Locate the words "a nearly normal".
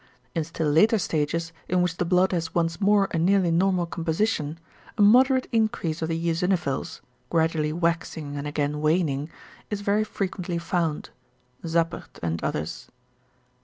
3.11-3.85